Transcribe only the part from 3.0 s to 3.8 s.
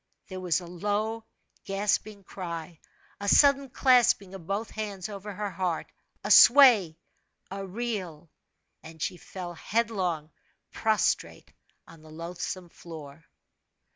a sudden